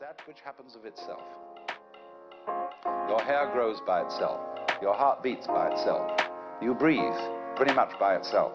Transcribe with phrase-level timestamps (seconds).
[0.00, 1.22] that which happens of itself.
[3.08, 4.40] Your hair grows by itself.
[4.82, 6.20] Your heart beats by itself.
[6.60, 7.00] You breathe
[7.56, 8.52] pretty much by itself.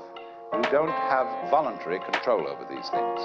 [0.53, 3.19] You don't have voluntary control over these things.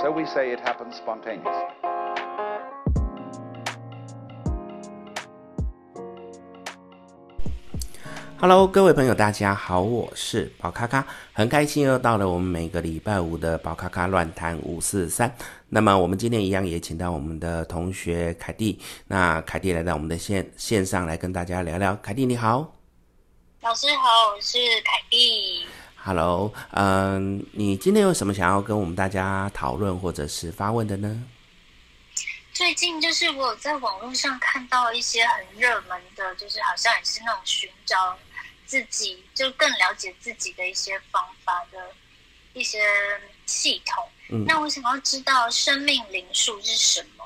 [0.00, 1.83] So we say it happens spontaneously.
[8.46, 11.02] Hello，各位朋友，大家好，我是宝咖咖，
[11.32, 15.34] 很开心又到了我们每个礼拜五的宝咖咖乱谈五四三。
[15.70, 21.96] 那么我们今天一样也请到我们的同学凯蒂，那凯蒂来到我们的线线上来跟大家聊聊。
[22.02, 22.70] 凯蒂你好，
[23.62, 25.64] 老师好，我是凯蒂。
[25.96, 31.24] Hello，嗯，你今天有什么想要跟我们大家讨论或者是发问的呢？
[32.52, 38.16] 最近就是我有在网络上看到一些很热门的，就是好像也是那种寻找
[38.66, 41.78] 自己，就更了解自己的一些方法的
[42.52, 42.78] 一些
[43.46, 44.04] 系统。
[44.30, 47.24] 嗯，那我想要知道生命灵数是什么？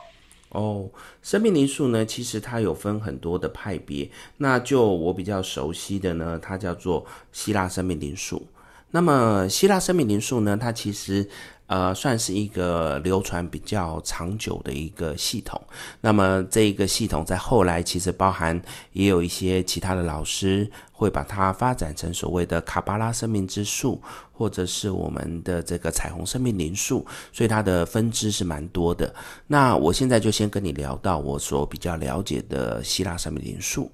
[0.51, 0.91] 哦，
[1.23, 4.11] 生命灵数呢，其实它有分很多的派别。
[4.39, 8.47] 那就我比较熟悉的呢，它叫做希腊生命灵数。
[8.91, 11.29] 那么希腊生命灵数呢，它其实。
[11.69, 15.61] 呃，算是一个流传比较长久的一个系统。
[16.01, 18.61] 那么这一个系统在后来其实包含
[18.93, 24.03] 也有一些其他的老师会把它发展成所谓的卡巴拉生命之树，
[24.33, 29.15] 或者是我们的这个彩虹生命灵树，所以它的分支是蛮多的。
[29.47, 33.93] 那我现在就先跟你聊到我所比较了解的希腊生命灵树。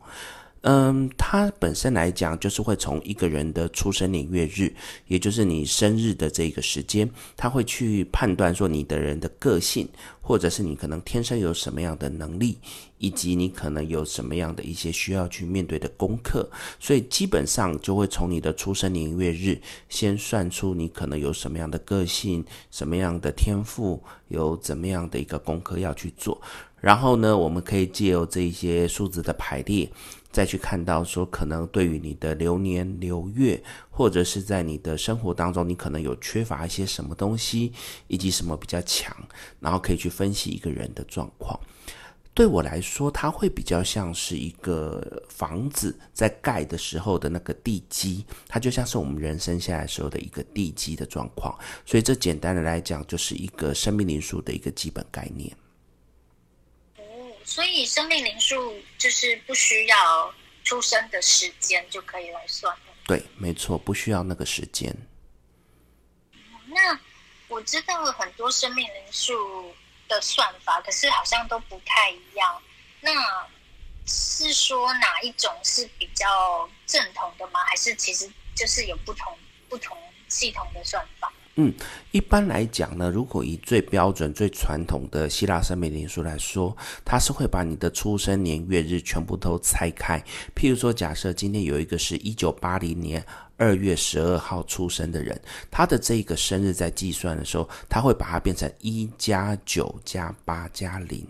[0.66, 4.72] 嗯，它本身来讲，就是会从一个人的出生年月日，
[5.06, 9.86] 也就是你生日的这个时间，他会去判断说你的人的个性，
[10.22, 12.56] 或者是你可能天生有什么样的能力，
[12.96, 16.48] 以及你可能有什么样的一些需要去面对的功课，
[16.80, 26.40] 所以基本上就会从你的出生年月日，先算出你可能有什么样的个性，什么样的天赋，有怎么样的一个功课要去做，
[26.80, 29.90] 然后呢，我们可以借由这一些数字的排列。
[30.34, 37.72] 再去看到说，可能对于你的流年流月，或者是在你的生活当中，你可能有缺乏一些什么东西，
[38.08, 39.16] 以及什么比较强，
[39.60, 41.58] 然后可以去分析一个人的状况。
[42.34, 51.56] 对我来说，它会比较像是一个房子在盖的时候的那个地基，它就像是我们人生下来时候的一个地基的状况。
[51.86, 55.56] 所以这简单的来讲，就是一个生命灵数的一个基本概念。
[57.44, 60.34] 所以生命灵数就是不需要
[60.64, 62.74] 出生的时间就可以来算。
[63.06, 64.94] 对，没错，不需要那个时间。
[66.66, 66.98] 那
[67.48, 69.74] 我知道了很多生命灵数
[70.08, 72.62] 的算法，可是好像都不太一样。
[73.00, 73.12] 那
[74.06, 77.60] 是说哪一种是比较正统的吗？
[77.66, 79.38] 还是其实就是有不同
[79.68, 79.96] 不同
[80.28, 81.32] 系统的算法？
[81.56, 81.72] 嗯，
[82.10, 90.20] 一般来讲呢，如果以最标准、最传统的希腊生命灵数来说，它是会把你的出生年月日全部都拆开。
[90.56, 93.24] 譬如说，假设今天有一个是一九八零年
[93.56, 101.24] 二月十二号出生的人，他的这个生日在计算的时候，他会把它变成一加九加八加零。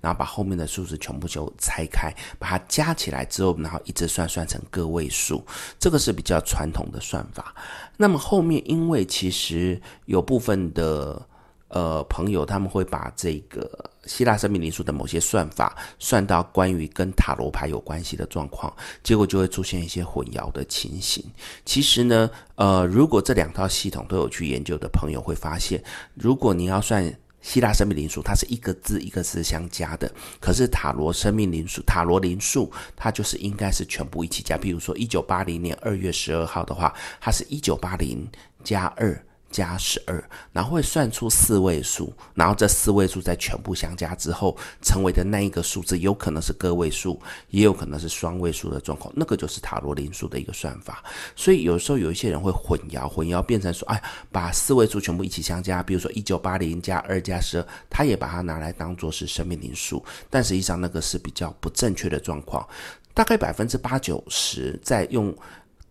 [0.00, 5.44] 然后把后面的数字全部就拆开，把它加起来之后，然后一直算算成个位数，
[5.80, 7.52] 这个是比较传统的算法。
[7.96, 11.20] 那么后面，因为其实有部分的
[11.68, 21.24] 呃朋友，他们会把这个希腊生命灵数的某些算法算到关于跟塔罗牌有关系的状况，结果就会出现一些混淆的情形。
[21.64, 25.82] 其实呢，呃，如果这两套系统都有去研究的朋友会发现，
[26.14, 27.12] 如果你要算。
[27.44, 30.10] 希腊生命灵数，它是一个字一个字相加的，
[30.40, 34.56] 可是塔罗生命灵数、塔罗灵数，它就是应该是全部一起加。
[34.56, 38.26] 比如说，一九八零年二月十二号的话，它是一九八零
[38.64, 39.22] 加二。
[39.54, 40.22] 加十二，
[40.52, 51.04] 然后会算出四位数，然后这四位数在全部相加之后，成为的那一个数字，有可能是个位数，也有可能是双位数的状况，那个就是塔罗灵数的一个算法。
[51.36, 62.66] 所以有时候有一些人会混淆，混淆变成说，哎，把四位数全部一起相加，比如说一九八零加二加十二，他也把它拿来当做是生命灵数，但实际上那个是比较不正确的状况，
[63.14, 65.32] 大概百分之八九十在用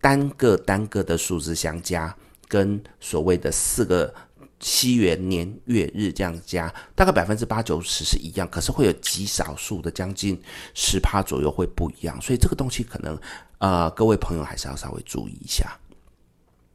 [0.02, 2.14] 单个单个的数字相加。
[2.54, 4.14] 跟所谓的四个
[4.60, 10.40] 西元年月日这样加，大概百分之八九十是一样，可是会有极少数的将近
[10.72, 13.20] 十趴左右会不一样，所以这个东西可能
[13.58, 15.76] 呃各位朋友还是要稍微注意一下。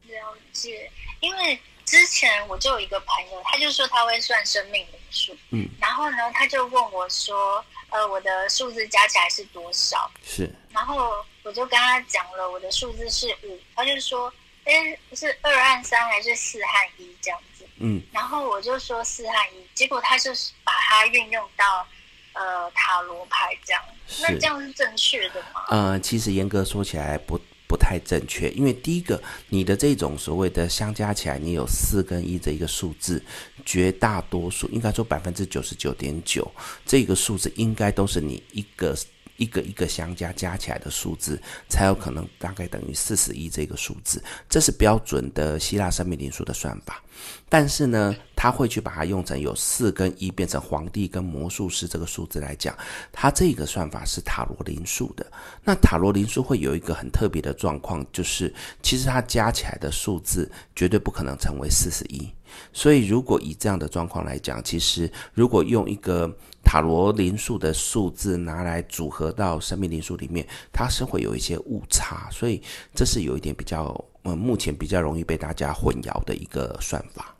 [0.03, 0.91] 了解，
[1.21, 10.11] 因为之前我就有一个朋友，他就说他会算生命灵数，嗯，然后呢他就问我说，呃，我的数字加起来是多少？
[10.21, 14.31] 是，然后我就跟他讲了我的数字是五，他就说。
[14.69, 17.65] 哎，是二按三还是四和一这样子？
[17.77, 21.87] 嗯，然后我就说四和一，结果他就是把它运用到
[22.33, 23.81] 呃塔罗牌这样，
[24.21, 25.65] 那这样是正确的吗？
[25.69, 33.23] 呃，其实严格说起来不不太正确，因为第一个，你的这种所谓的相加起来，你有四跟一这一个数字，
[33.65, 36.51] 绝大多数应该说百分之九十九点九，
[36.85, 38.95] 这个数字应该都是你一个。
[39.39, 47.01] 一个一个相加加起来的数字，才有可能大概等于四十一这个数字，这是标准的希腊生命灵数的算法。
[47.47, 52.73] 但是呢，他会去把它用成有四跟一变成皇帝跟魔术师这个数字来讲，
[53.11, 55.29] 它这个算法是塔罗灵数的。
[55.61, 62.31] 那塔罗灵数会有一个很特别的状况，就是其实它加起来的数字绝对不可能成为四十一。
[62.71, 66.33] 所以如果以这样的状况来讲，其实如果用一个
[66.63, 72.61] 塔罗灵数的数字拿来组合到生命灵数里面，它是会有一些误差，所以
[72.95, 73.93] 这是有一点比较，
[74.23, 77.35] 嗯，目前比较容易被大家混淆的一个算法。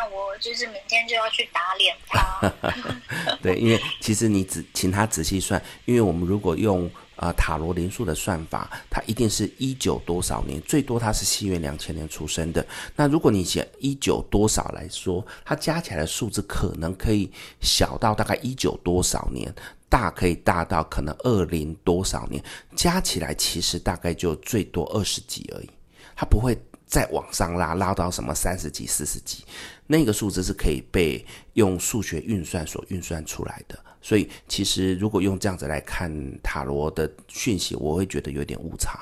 [0.00, 2.52] 那我就是明天就要去打脸他。
[3.42, 6.90] 对，因为其实你只请他仔细算，因为我们如果用。
[7.20, 12.66] 啊，塔罗灵数的算法，它一定是一九多少年，最多它是西元两千年出生的。
[12.96, 17.30] 那如果你写一九多少来说，它加起来的数字可能可以
[17.60, 19.54] 小到大概一九多少年，
[19.86, 22.42] 大可以大到可能二零多少年，
[22.74, 25.68] 加起来其实大概就最多二十几而已，
[26.16, 26.58] 它不会
[26.90, 29.44] 再往上拉，拉到什么三十几、四十几，
[29.86, 33.78] 那个数字是可以被用数学运算所运算出来的。
[34.02, 36.10] 所以，其实如果用这样子来看
[36.42, 38.98] 塔罗的讯息，我会觉得有点误差。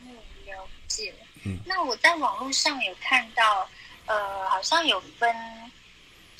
[0.00, 0.08] 嗯，
[0.46, 1.12] 了解。
[1.44, 3.68] 嗯，那我在网络上有看到，
[4.06, 5.30] 呃，好像有分。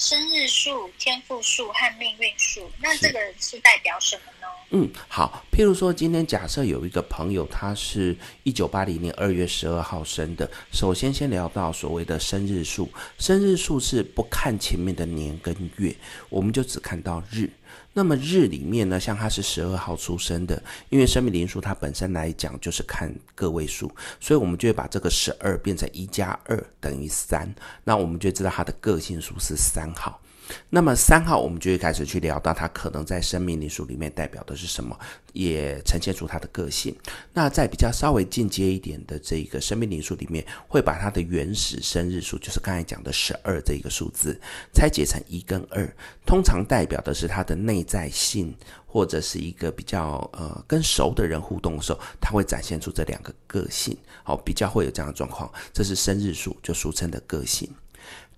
[0.02, 4.48] 生日数、天赋数和命运数，那这个是代表什么呢？
[4.70, 10.50] 嗯，好，譬如说，今天假设有一个朋友，他是一九八零年二月十二号生的。
[10.72, 15.94] 首先，先聊到所谓的生日数，生日数是不看前面的年跟月，
[16.28, 17.48] 我们就只看到日。
[17.92, 27.54] 那么日里面呢，像他是十二号出生的，因为生命灵数它本身来讲就是看个位数，所以我们就会把这个十二变成一加二等于三，
[27.84, 30.21] 那我们就知道他的个性数是三号。
[30.68, 34.98] 那么三号，我们就会开始去聊到他可能在生命灵数里面代表的是什么，
[35.32, 36.94] 也呈现出他的个性。
[37.32, 44.38] 那在比较稍微进阶一点的这个生命灵数里面，会把他的原始生日数，就是刚才讲的十二这个数字，
[44.74, 45.90] 拆解成一跟二，
[46.26, 48.54] 通常代表的是他的内在性，
[48.86, 55.50] 或者是一个比较呃跟熟的人互动的时候，他会展现出这两个个性，好，比较会有这样的状况。
[55.72, 57.72] 这是生日数，就俗称的个性。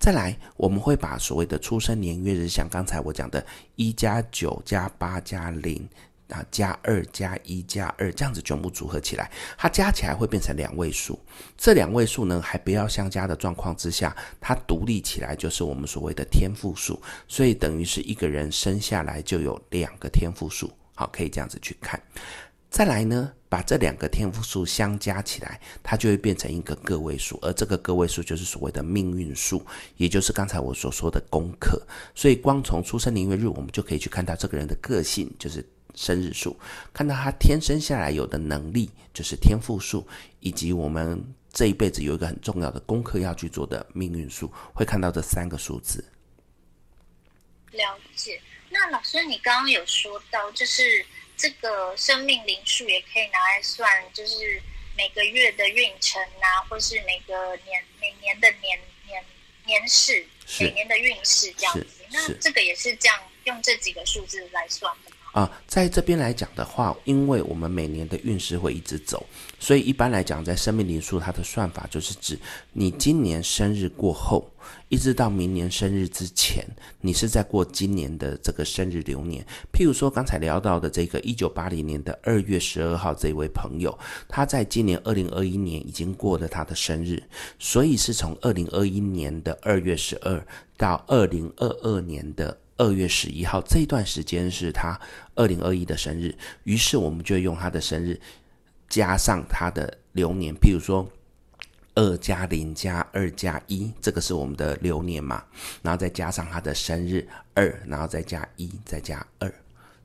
[0.04, 3.42] 再来，我们会把所谓的出生年月日，像刚才我讲的，
[3.74, 5.88] 一加九加八加零
[6.28, 11.18] 啊，加二加一加二这样子全部组合起来，它加起来会变成两位数。
[11.56, 17.00] 这两位数呢，还不要相加的状况之下，它独立起来就是我们所谓的天赋数。
[17.26, 21.98] 所以等于是一个人生下来就有两个天赋数，好，可以这样子去看。
[22.68, 29.64] 再来呢，把这两个天赋数相加起来，它就会变成一个个位数，而这个个位数就是所谓的命运数，
[29.96, 31.80] 也就是刚才我所说的功课。
[32.16, 35.64] 所以光从出生年月日，我们就可以去看到这个人的个性，就是
[35.94, 36.50] 生日数；
[36.92, 40.04] 看到他天生下来有的能力，就是天赋数，
[40.40, 46.04] 以及我们这一辈子有一个很重要的功课要去做的命运数，会看到这三个数字。
[47.70, 48.40] 了解。
[48.68, 50.82] 那老师，你刚刚有说到，就是。
[51.36, 54.62] 这个生命灵数也可以拿来算，就是
[54.96, 59.24] 每个月的运程啊，或是每个年每年的年年
[59.66, 60.26] 年事，
[60.60, 61.86] 每年的运势这样子。
[62.10, 69.26] 那这个也是这样用这几个数字来算的啊，在这边来讲的话，因为我们每年的运势会一直走，
[69.58, 72.38] 所以一般来讲，在生命灵数它的算法就是指
[72.72, 74.48] 你今年生日过后，
[74.88, 76.64] 一直到明年生日之前，
[77.00, 79.44] 你是在过今年的这个生日流年。
[79.72, 83.98] 譬如说刚才聊到的这个一九八零年的二月十二号这位朋友，
[84.28, 87.20] 他在今年二零二一年已经过了他的生日，
[87.58, 92.56] 所以是从二零二一年的二月十二到二零二二年的。
[92.76, 94.98] 二月十一号这段时间是他
[95.34, 98.20] 二零二一的生日，于是我们就用他的生日
[98.88, 101.08] 加上他的流年，譬如说
[101.94, 105.44] 二加零加二加一，这个是我们的流年嘛，
[105.82, 109.52] 然后再加上他的生日二，然后再加一，再加二。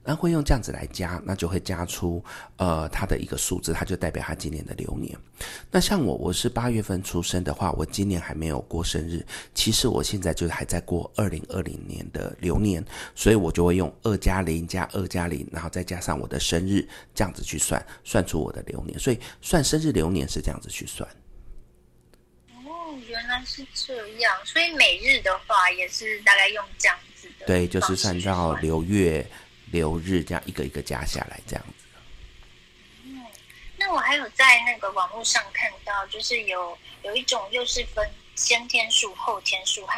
[0.10, 2.20] 那会用这样子来加，那就会加出
[2.58, 5.16] 呃它的一个数字，它就代表他今年的流年。
[5.70, 9.24] 那像我，我是八月份出生的话，我今年还没有过生日。
[9.54, 18.98] 其实我现在就还在过二零二零年的流年，所以我就会用二加零加二加零，然后再加上我的生日，这样子去算，算出我的流年。
[18.98, 21.08] 所以算生日流年是这样子去算。
[22.66, 27.46] 哦，原原来是这样，所以每日的话也是大概用这样子的。
[27.46, 29.26] 对，就是算到流月、
[29.72, 31.86] 流日这样一个一个加下来这样子。
[33.06, 33.24] 嗯，
[33.78, 39.94] 那我还有在那个网络上看到，就是有有一种又是分先天数、后天数和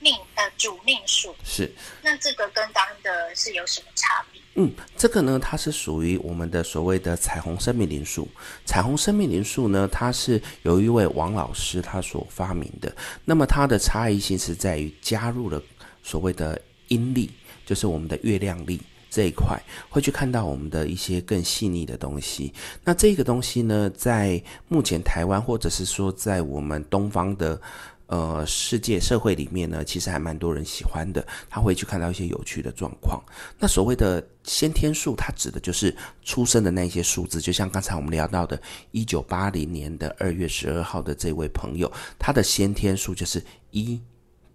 [0.00, 1.34] 命呃主命数。
[1.44, 1.72] 是。
[2.02, 4.40] 那这个跟刚刚的是有什么差别？
[4.56, 8.28] 嗯，这个呢，它是属于我们的所谓的彩虹生命灵数。
[8.64, 12.94] 彩虹生命灵数呢，它是由一位王老师他所发明的。
[13.24, 15.60] 那么它的差异性是在于加入了
[16.04, 17.28] 所谓的阴历，
[17.66, 18.80] 就是我们的月亮历
[19.14, 19.56] 这一块，
[19.88, 22.52] 会去看到我们的一些更细腻的东西。
[22.82, 27.60] 那这个东西呢，在目前台湾或者是说在我们东方的。
[28.06, 31.26] 呃，世界社会里面呢，其实还蛮多人喜欢的。
[31.48, 33.20] 他会去看到一些有趣的状况。
[33.58, 35.92] 那所谓的先天数，它指的就是
[36.22, 37.40] 出生的那些数字。
[37.40, 43.98] 就像刚才我们聊到的，一九八零年的二月十二号的这位朋友，他的先天数就是一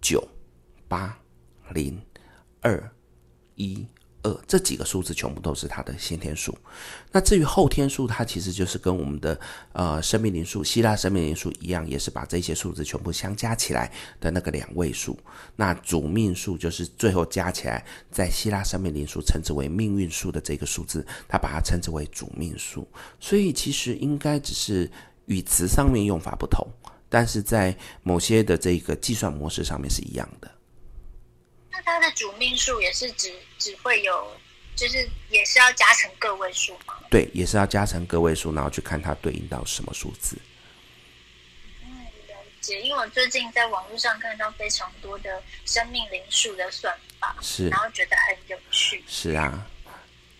[0.00, 0.26] 九
[0.86, 1.18] 八
[1.74, 2.00] 零
[2.60, 2.80] 二
[3.56, 3.84] 一。
[4.22, 6.56] 二这几个数字全部都是它的先天数，
[7.10, 9.40] 那至于后天数，它其实就是跟我们的
[9.72, 15.18] 呃生命灵数、希腊生命灵数一样，也是把这些数字全部相加起来的那个两位数。
[15.56, 22.86] 那主命数就是最后加起来，在希腊生命灵数称之为命运数的这个数字，它把它称之为主命数。
[23.18, 24.90] 所以其实应该只是
[25.26, 26.66] 语词上面用法不同，
[27.08, 30.50] 但是在某些的这个计算模式上面是一样的。
[31.70, 34.36] 那它的主命数也是只只会有，
[34.76, 36.96] 就是也是要加成个位数吗？
[37.10, 40.36] 对，也是要加成个位数，然后去看它对应到什么数字。
[41.82, 42.80] 嗯，了解。
[42.82, 49.02] 因为我最近在网络上看到非常多的生命灵数的算法，是，然后觉得很有趣。
[49.06, 49.66] 是啊。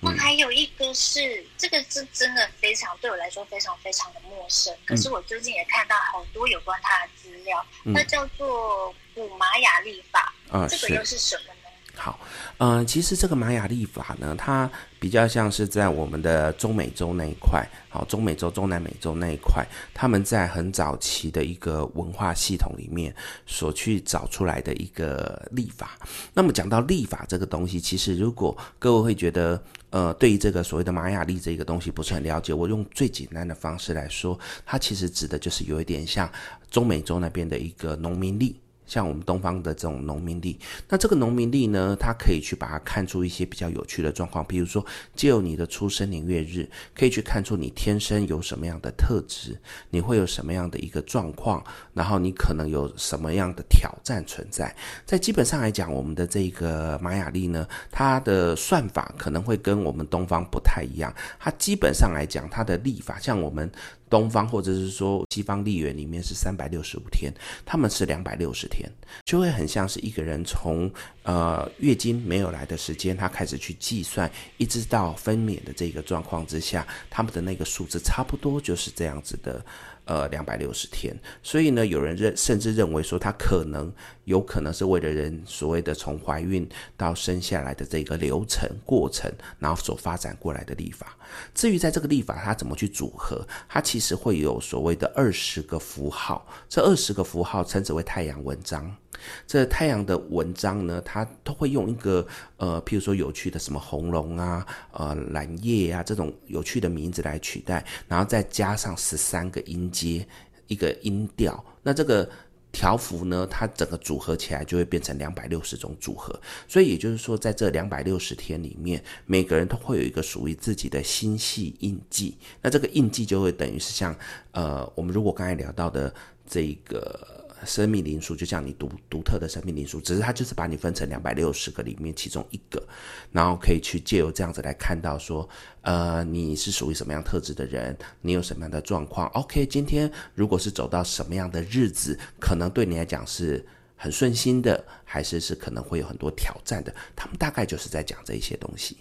[0.01, 4.75] 那还有一个是，这个是真的非常对我来说非常非常的陌生。
[4.87, 10.35] 可是我最近也看到好多有关它的资料，那叫做古玛雅历法。
[10.51, 11.60] 啊，这个又是什么呢？
[12.03, 12.19] 好，
[12.57, 23.15] 嗯、其实这个玛雅历法呢，它比较像是在我们的中美洲那一块，好，中美洲、中南美洲那一块，他们在很早期的一个文化系统里面
[23.45, 25.99] 所去找出来的一个历法。
[26.33, 36.31] 那么讲到历法这个东西，其实如果各位会觉得，呃，对于这个所谓的玛雅历这个东西不是很了解，我用最简单的方式来说，它其实指的就是有一点像
[36.71, 38.59] 中美洲那边的一个农民历。
[38.91, 49.57] 像我们东方的这种农民历，那这个农民历呢，它可以去把它看出一些比较有趣的状况，比如说借由你的出生年月日，可以去看出你天生有什么样的特质，
[49.91, 54.75] 你会有什么样的一个状况，然后你可能有什么样的挑战存在。
[55.07, 63.71] 在基本上来讲，我们的这个玛雅历呢，它的算法可能会跟我们东方不太一样，它基本上来讲，它的历法像我们。
[64.11, 67.33] 东方或者是说西方历元里面是三百六十五天，
[67.65, 68.91] 他们是两百六十天，
[69.25, 70.91] 就会很像是一个人从
[71.23, 79.65] 呃月经没有来的时间，他开始去计算，一直到分娩的这个状况之下，他们的那个数字差不多就是这样子的。
[80.05, 83.93] 呃，两百六十天，所以呢，有人认甚至认为说，它可能
[84.25, 89.31] 有可能是为了人所谓的从怀孕到生下来的这个流程过程，
[89.61, 91.17] 然后所发展过来的历法。
[91.55, 98.97] 至于在这个历法它怎么去组合，它其实会有所谓的二十个符号，这二十个符号称之为太阳文章。
[99.47, 110.27] 这太阳的文章呢，它都会用一个呃，譬如说有趣的什么红龙啊、呃蓝叶啊这种有趣的名字来取代，然后再加上十三个音阶
[110.67, 112.29] 一个音调，那这个
[112.73, 116.41] 条幅呢，它整个组合起来就会变成两百六十种组合。
[116.69, 122.37] 所以也就是说，在这两百六十天里面，每个人都会有一个属于自己的星系印记。
[122.63, 124.15] 那这个印记就会等于是像
[124.53, 126.15] 呃，我们如果刚才聊到的
[126.47, 127.50] 这个。
[127.67, 132.83] 生命灵数就像你独独特的生命灵数，只是它就是把你分成两百六十个里面其中一个，
[133.31, 135.49] 然后可以去借由这样子来看到说，
[135.83, 139.29] 呃，你是属于什么样特质的人，你有什么样的状况。
[139.29, 146.95] OK，今天如果是走到什么样的日子，可能对你来讲是很顺心的，还是是可能会有很多挑战的。
[147.15, 148.97] 他们大概就是在讲这一些东西。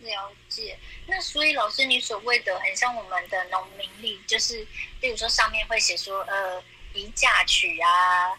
[0.00, 0.76] 了解。
[1.06, 4.66] 那所以老师，你所谓的很像我们的农民历，就是
[5.00, 6.62] 比如说上面会写说，呃。
[6.94, 7.88] 移嫁娶啊，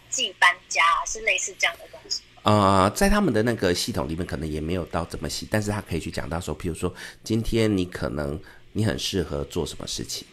[0.09, 2.21] 寄搬家是类似这样的东西。
[2.43, 6.93] 呃，在他们的那个系统里面，可能也没有到这么细，但是他可以去讲到说，譬如说，
[7.23, 8.41] 今天你可能
[8.73, 10.27] 你很适合做什么事情，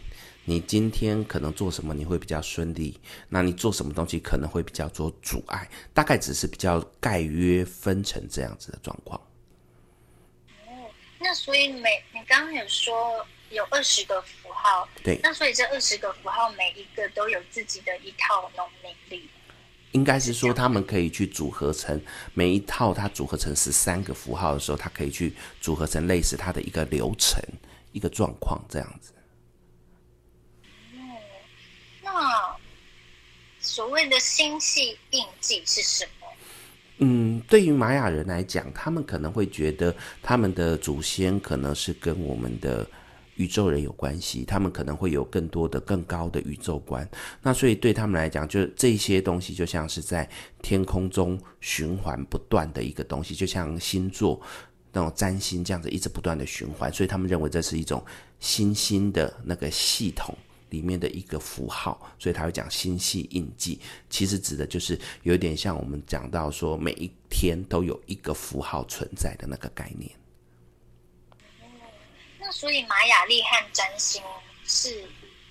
[0.44, 2.98] 你今天可能做什么你会比较顺利，
[3.28, 9.20] 那你做什么东西可能会比较做阻碍，大概只是比较概约分成这样子的状况。
[10.66, 13.24] 哦，那所以每你刚刚有说。
[13.50, 19.28] 有二十个符号，对，那所以这二十个符号每一个都有自己的一套农民历。
[19.92, 21.98] 应该是说他们可以去组合成
[22.34, 27.42] 每一套，它组合成十三个符号的时候，它可以去组合成类似它的一个流程、
[27.92, 29.12] 一个状况这样子。
[30.92, 31.00] 嗯，
[32.02, 32.56] 那
[33.60, 36.26] 所谓的星系印记是什么？
[36.98, 42.86] 嗯，对于玛雅人来讲，他们可能会觉得他们的祖先可能是跟我们的
[43.38, 47.08] 宇宙人有关系，他们可能会有更多的、更高的宇宙观。
[47.42, 50.28] 那所以对他们来讲，就这些东西就像是在
[50.62, 54.40] 天空中循环不断的一个东西，就像星座
[54.92, 56.92] 那种占星这样子一直不断的循环。
[56.92, 58.04] 所以他们认为这是一种
[58.38, 60.36] 星星的那个系统。
[60.70, 63.80] 里面的一个符号，所以他会讲星系印记，
[64.10, 70.10] 其实指的就是有点像我们讲到说每一天都有一个符号存在的那个概念。
[72.52, 74.22] 所以玛雅历和占星
[74.64, 75.02] 是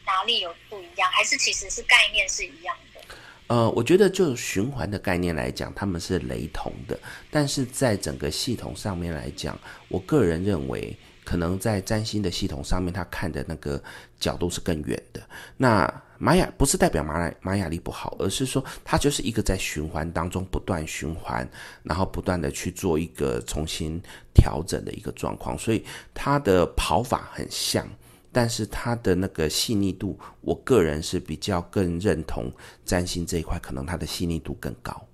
[0.06, 3.02] 哪里有不一样，还是其实是概念是一样的？
[3.48, 7.00] 呃，我觉得就循环的概念来讲，他们是雷同的，
[7.32, 10.98] 但是在整个系统上面来讲，我个人认为。
[11.28, 13.84] 可能在占星的系统上面，他看的那个
[14.18, 15.22] 角度是更远的。
[15.58, 15.86] 那
[16.20, 21.48] 玛雅不是代表玛雅玛雅历不好，而是说它就是一个在循环当中不断循环，
[21.84, 24.02] 然后不断的去做一个重新
[24.34, 25.58] 调整的一个状况。
[25.58, 27.88] 所以它的跑法很像，
[28.32, 32.52] 但是它的那个细腻度，我个人是比较更认同
[32.86, 35.08] 占星这一块，可能它的细腻度更高。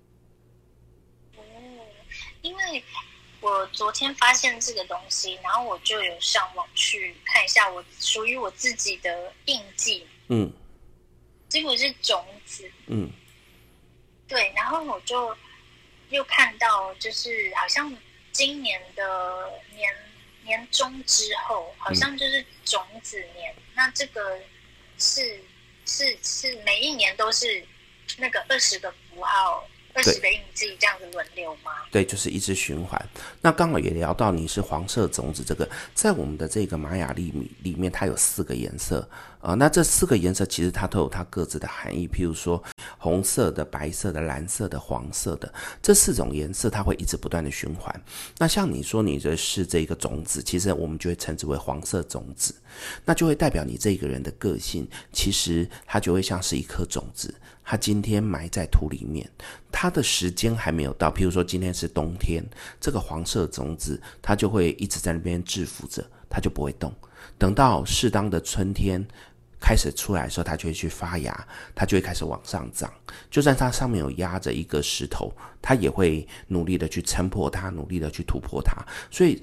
[1.38, 1.42] 嗯，
[2.42, 2.84] 因为。
[3.46, 10.08] 我昨天发现这个东西，然后我就有上网去看一下我属于我自己的印记。
[10.30, 10.50] 嗯，
[11.54, 12.68] 结果是种子。
[12.88, 13.08] 嗯，
[14.28, 15.38] 对，然后我就
[16.10, 17.96] 又看到，就是好像
[18.32, 19.94] 今年的年
[20.44, 23.54] 年中之后，好像就是种子年。
[23.56, 24.40] 嗯、那这个
[24.98, 25.40] 是
[25.86, 27.64] 是是每一年都是
[28.18, 29.64] 那个二十个符号。
[29.96, 31.72] 二十个印记这样子轮流吗？
[31.92, 33.00] 对，就是一直循环。
[33.42, 39.08] 那刚好也聊到你是黄色种子，这个在我们的这个玛雅历里面，它有四个颜色
[39.44, 42.64] 啊、那这四个颜色其实它都有它各自的含义，譬如说
[42.98, 47.94] 红色的、白色的、蓝色的、黄色的这四种颜色，它会一直不断的循环。
[48.38, 52.56] 那像你说你的是这个种子，其实我们就会称之为黄色种子，
[53.04, 57.36] 那就会代表你这个人的个性，其实它就会像是一颗种子。
[57.66, 59.30] 它今天埋在土里面，
[59.70, 61.12] 它的时间还没有到。
[61.12, 62.42] 譬如说今天是冬天，
[62.80, 66.94] 这个黄色种子它就会一直在那边蛰伏着，它就不会动。
[67.38, 69.06] 等到适当的春天
[69.64, 72.92] 开始出来的时候，它就会去发芽，它就会开始往上涨。
[73.32, 78.86] 就算它上面有压着一个石头，它也会努力的去撑破它，努力的去突破它。
[79.10, 79.42] 所以。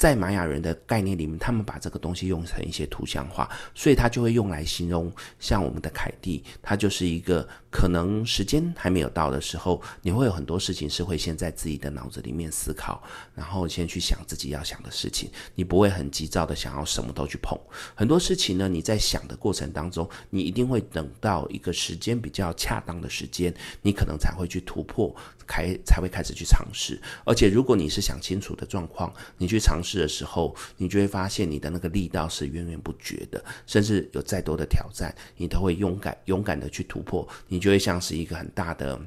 [0.00, 13.02] 在玛雅人的概念里面，他们把这个东西用成一些图像化，所以它就会用来形容像我们的凯蒂，它就是一个可能时间还没有到的时候，你会有很多事情是会先在自己的脑子里面思考，
[13.34, 17.54] 然后先去想自己要想的事情，你不会很急躁的想要什么都去碰。
[17.94, 25.14] 很多事情呢，你在想的过程当中，你一定会等到一个时间比较恰当的时间，你可能才会去突破，
[25.50, 27.00] 开才会开始去尝试。
[27.24, 29.90] 而且如果你是想清楚的状况，你去尝试。
[30.00, 38.98] 的时候，你就会发现你的那个力道是源源不绝的，甚至有再多的挑战，你都会勇敢勇敢的去突破，你就会像是一个很大的、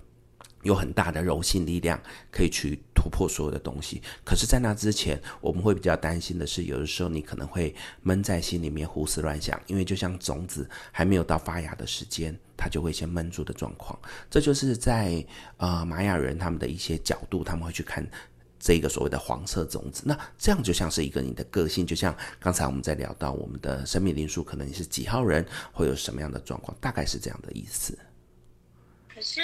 [0.64, 1.98] 有很大的柔性力量，
[2.30, 4.02] 可以去突破所有的东西。
[4.26, 14.00] 可是，在那之前，我们会比较担心的是，有的时候你可能会闷在心里面胡思乱想，因为就像种子还没有到发芽的时间，它就会先闷住的状况。
[14.30, 15.26] 这就是在
[15.58, 18.08] 呃玛雅人他们的一些角度，他们会去看。
[18.66, 28.00] 这个所谓的黄色种子，那这样就像是一个你的个性，就像刚才我们在聊到我们的生命灵数，可能你是几号人，会有什么样的状况，大概是这样的意思。
[29.14, 29.42] 可是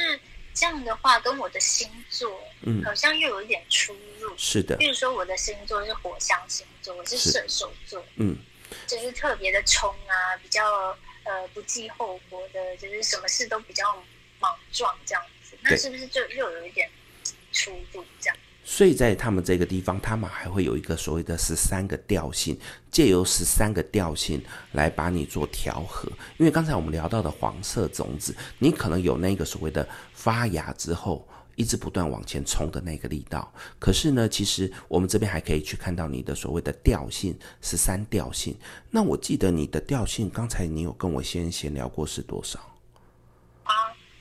[0.54, 4.34] 这样的话，跟我的星座，嗯，好像又有一点出入。
[4.38, 8.38] 是的，比如说我的星座是火象星座，我是射手座，嗯，
[8.88, 10.98] 就是特别的冲啊，比较
[11.30, 13.84] 呃不计后果的，就是什么事都比较
[14.40, 15.56] 莽撞这样子。
[15.62, 16.90] 那是不是就又有一点
[17.52, 18.36] 出入这样？
[18.64, 22.60] 所以在他们这个地方，他们还会有一个所谓的十三个调性，
[22.92, 26.08] 借由十三个调性来把你做调和。
[26.38, 31.28] 因为刚才我们聊到的黄色种子，你可能有那个所谓的发芽之后
[31.60, 33.54] 一直不断往前冲的那个力道。
[33.78, 38.56] 可是呢，其实我们这边还可以去看到你的所谓的调性，十三调性。
[38.90, 42.58] 那我记得你的调性，刚才你有跟我先闲聊过是多少？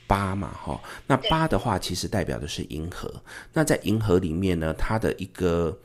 [0.05, 3.23] 八嘛，哈，那八的话其实代表的是银河。
[3.53, 5.79] 那在银河里面呢，它的一个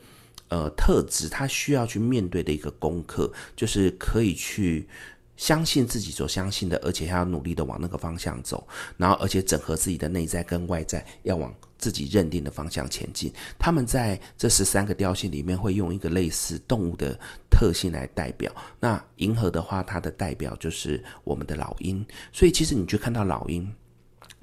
[0.49, 4.89] 呃特质，它需要去面对的一个功课，就是可以去。
[5.37, 8.65] 相信自己所相信的，而且还要努力的往那个方向走，
[8.97, 13.31] 然后而且整合自己的内在跟外在，要往自己认定的方向前进。
[13.59, 17.19] 他们在这十三个调性里面会用一个类似动物的
[17.49, 18.53] 特性来代表。
[18.79, 22.05] 那银河的话，它的代表就是我们的老鹰。
[22.31, 23.69] 所以其实你去看到老鹰，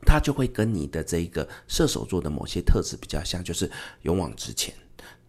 [0.04, 3.70] 它就会跟你的这一个射手座的某些特质比较像，就是
[4.02, 4.74] 勇往直前。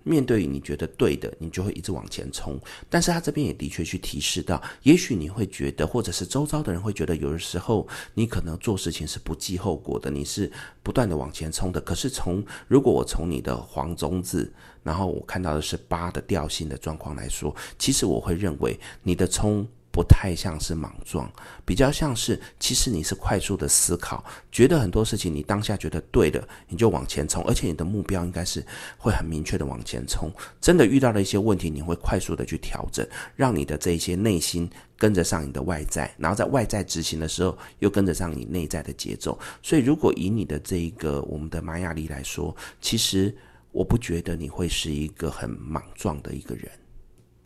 [0.03, 2.59] 面对你觉得对的，你就会一直往前冲。
[2.89, 11.81] 但是他这边也的确去提示到，也许你会觉得，或者是周遭的人会觉得，有的时候你可能做事情是不计后果的，你是不断的往前冲的。
[11.81, 14.51] 可是从如果我从你的黄中字，
[14.83, 19.67] 然后我看到的是八的调性的状况来说，其实我会认为你的冲。
[19.93, 21.31] 不太像是莽撞，
[21.63, 28.65] 比较像是其实你是快速的思考，觉得很多事情你当下觉得对的，你就往前冲，而且你的目标应该是
[28.97, 30.31] 会很明确的往前冲。
[30.59, 39.37] 真的遇到了一些问题，你会快速的去调整，让你的这一些内心跟得上你的外在，然后在外在执行的时候又跟得上你内在的节奏。
[39.61, 43.31] 所以，如果以你的这一个我们的玛雅历来说，其实
[43.71, 46.71] 我不觉得你会是一个很莽撞的一个人。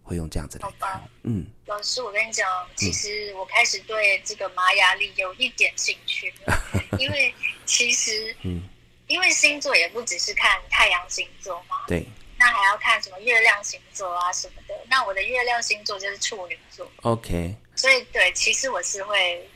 [0.07, 1.01] 会用这样子的，好吧？
[1.23, 7.33] 嗯，老师，我跟你讲，其实我开始对这个玛雅历有一点兴趣，嗯、 因为
[7.65, 8.63] 其实，嗯，
[9.07, 12.05] 因为星座也不只是看太阳星座嘛，对，
[12.37, 14.73] 那还要看什么月亮星座啊什么的。
[14.89, 19.47] 那我的月亮星座就是处女座，OK，所以对，其实我是会。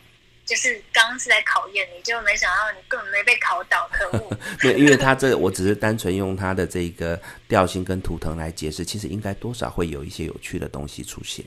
[0.52, 4.38] 就是刚刚是在考验你，就没想到你根本没被考倒，可恶！
[4.60, 11.46] 对，因为他这我只是单纯用他的这个调性跟图腾来解释，其实应该多少会有一些有趣的东西出现。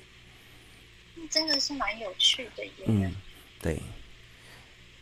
[1.28, 2.72] 真的是蛮有趣的耶。
[2.86, 3.14] 嗯，
[3.60, 3.78] 对。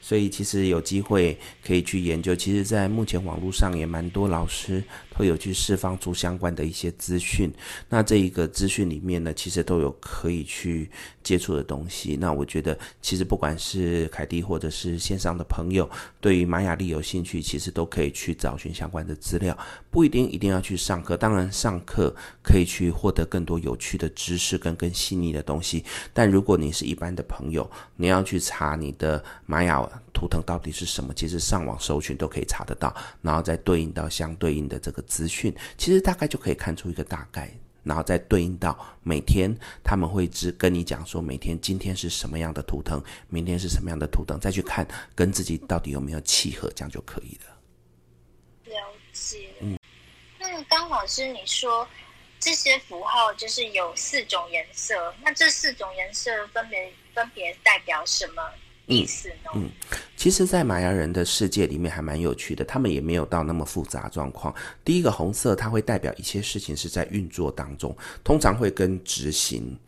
[0.03, 4.83] 所以其实有机会可以去研究，其实，在目前网络上也蛮多老师
[5.17, 7.51] 都有去释放出相关的一些资讯。
[7.88, 10.91] 那这一个资讯里面呢，其实都有可以去
[11.23, 12.17] 接触的东西。
[12.17, 15.88] 那我觉得，其实不管是凯蒂或者是线上的朋友，
[16.21, 19.57] 对于玛雅历有兴趣，其实都可以去找寻相关的资料，
[19.88, 21.17] 不一定一定要去上课。
[21.17, 22.12] 当然，上课
[22.43, 25.85] 可以去获得更多有趣的知识跟更细腻的东西。
[26.12, 29.81] 但如果你是一般的朋友，你要去查你的玛雅
[30.13, 31.13] 图腾到底是什么？
[31.15, 37.51] 其实上网搜寻都可以查得到，然后再对应到相对应的这个资讯，其实大概就可以看出一个大概，
[37.83, 47.57] 然后再对应到每天他们会只跟你讲说，每天今天是什么样的图腾，明天是什么样的图腾，再去看跟自己到底有没有契合，这样就可以了。
[48.67, 48.77] 了
[49.13, 49.49] 解。
[49.61, 49.79] 嗯，
[50.39, 51.87] 那刚老师你说
[52.39, 58.43] 这些符号就是有四种颜色，那这四种颜色分别分别代表什么？
[58.93, 59.35] 意思呢？
[59.55, 59.69] 嗯，
[60.17, 64.55] 其实，在玛雅人的世界里面还蛮有趣的，他们也没有到那么复杂状况。
[64.85, 69.79] 第一个红色，它会代表一些事情是在运作当中，通常会跟执行，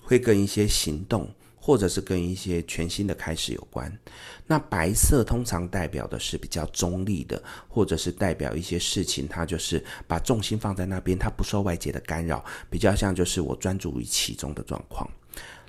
[0.00, 3.96] 会跟一些行动，或者是跟一些全新的开始有关。
[4.48, 15.08] 那白色通常代表的是比较中立的，或者是代表一些事情，它就是把重心放在那边，它不受外界的干扰，比较像就是我专注于其中的状况。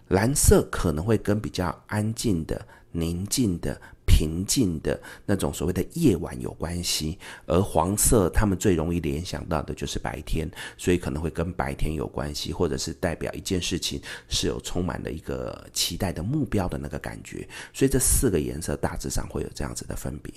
[0.10, 17.48] 蓝色可能会跟比较安静的、宁静的、平静的那种所谓的夜晚有关系，而黄色他们最容易联想到的就是白天，所以可能会跟白天有关系，或者是代表一件事情是有充满了一个期待的目标的那个感觉。
[17.74, 20.32] 所以这四个颜色大致上会有这样子的分别。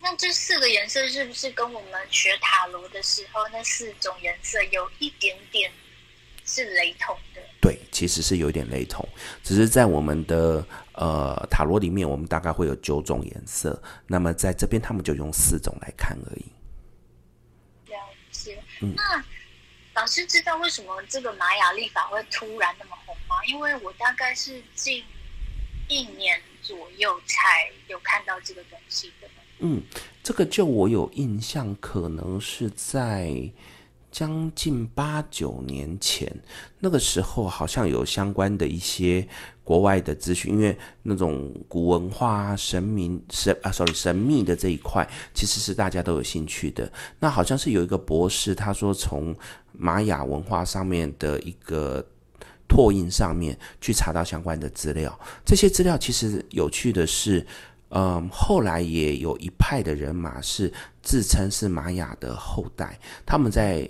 [0.00, 5.68] 那这四个颜色是不是跟我们学塔罗的时候那四种颜色有一点点
[6.46, 7.42] 是雷同的？
[7.60, 9.06] 对，其实是有点雷同，
[9.42, 16.44] 只是在我们的呃塔罗里面，我们大概会有九种颜色，那么在这边他们就用四种来看而已。
[17.90, 17.98] 了
[18.30, 18.62] 解。
[18.80, 19.24] 嗯，那
[19.94, 23.44] 老师知道为什么这个玛雅历法会突然那么红吗？
[23.48, 25.02] 因为我大概是近
[25.88, 29.28] 一年左右才有看到这个东西的。
[29.58, 29.82] 嗯，
[30.22, 33.50] 这个就我有印象，可能是在。
[34.16, 36.26] 将近八九年前，
[36.80, 39.28] 那个时候好像有相关的一些
[39.62, 46.90] 国外的资讯，因为那种古文化、神明、神啊，sorry，神秘的这一块，其实是大家都有兴趣的。
[47.20, 49.36] 那好像是有一个博士，他说从
[49.72, 52.02] 玛雅文化上面的一个
[52.66, 55.20] 拓印上面去查到相关的资料。
[55.44, 57.46] 这些资料其实有趣的是。
[57.90, 60.70] 嗯，后来也有一派的人马是
[61.02, 63.88] 自称是玛雅的后代，他们在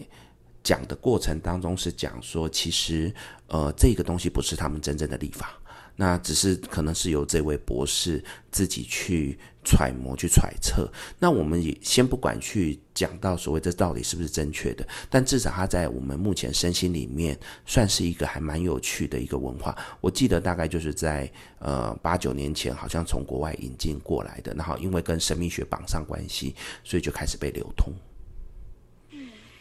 [0.66, 3.14] 讲的过程当中是讲说，其实
[3.46, 5.56] 呃这个东西不是他们真正的立法，
[5.94, 10.90] 那只是可能是由这位博士自己去揣摩、去揣测。
[11.20, 19.72] 那我们也先不管去讲到所谓这到底是不是正确的，但至少它在我们目前身心里面算是一个还蛮有趣的一个文化。
[20.00, 27.94] 我记得大概就是在呃八九年前，好像从国外引进过来的，然后因为跟神秘学绑上关系，所以就开始被流通。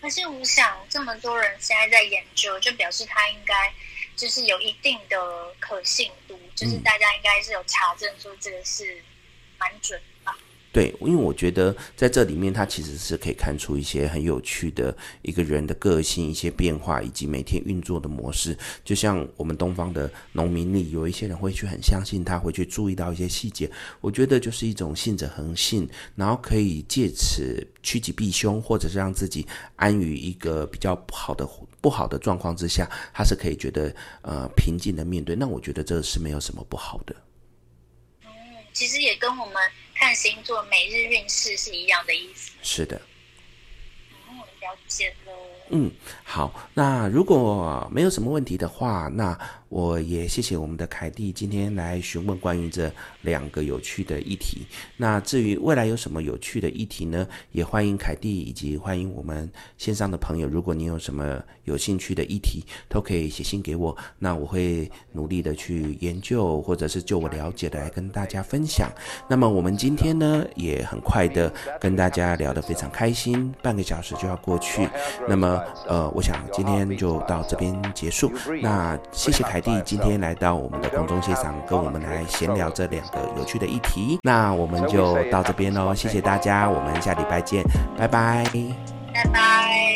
[0.05, 3.73] 嗯，可是我想这么多人现在在研究，就表示它应该
[4.15, 5.17] 就是有一定的
[5.59, 9.03] 可信度，就是大家应该是有查证说这个是
[9.57, 9.99] 蛮准。
[10.75, 18.57] 对，因为我觉得在这里面，它其实是可以看出一些很有趣的一个人的个性、一些变化，以及每天运作的模式。
[18.83, 23.71] 就像我们东方的农民里，有一些人会去很相信他，会去注意到一些细节。
[24.01, 31.47] 我觉得就是一种信者恒信，然后可以借此趋吉避凶，或者是让自己安于一个比较不好的
[31.79, 35.37] 不好的状况之下，他是可以觉得呃平静的面对。
[35.37, 37.15] 那我觉得这是没有什么不好的。
[38.25, 38.29] 嗯，
[38.73, 39.55] 其实也跟我们。
[40.05, 42.51] 看星座每日运势是一样的意思。
[42.61, 43.01] 是的。
[44.29, 45.33] 嗯，了解了。
[45.71, 45.91] 嗯，
[46.23, 46.69] 好。
[46.75, 49.35] 那如果没有什么问题的话，那。
[49.75, 52.89] 我也谢谢我们的凯蒂今天来询问关于这
[53.23, 54.65] 两个有趣的议题。
[54.95, 57.27] 那至于未来有什么有趣的议题呢？
[57.51, 63.93] 也欢迎凯蒂以及欢迎我们线上的朋友，如果你有什么有兴趣的议题，都可以写信给我。
[64.17, 68.89] 那我会努力的去研究，或者是就我了解的来跟大家分享。
[69.29, 74.87] 那么我们今天呢，也很快的跟大家聊得非常开心，半个小时就要过去。
[75.27, 78.31] 那么呃，我想今天就到这边结束。
[78.61, 79.81] 那谢谢凯弟。
[79.83, 84.19] 今天来到我们的空中现场，跟我们来闲聊这两个有趣的议题。
[84.21, 87.63] 那我们就到这边喽，谢谢大家，我们下礼拜见，
[87.97, 88.45] 拜拜，
[89.13, 89.94] 拜拜。